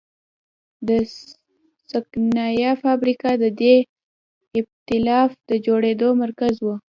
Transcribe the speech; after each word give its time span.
د 0.87 0.89
سکانیا 1.91 2.71
فابریکه 2.83 3.31
د 3.43 3.45
دې 3.59 3.75
اېتلاف 4.55 5.31
د 5.49 5.51
جوړېدو 5.65 6.07
مرکز 6.23 6.55
و. 6.61 6.67